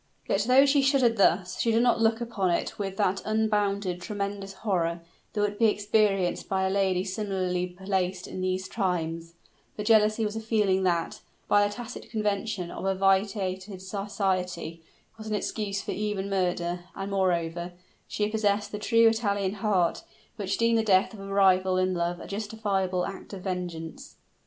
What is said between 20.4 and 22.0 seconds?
deemed the death of a rival in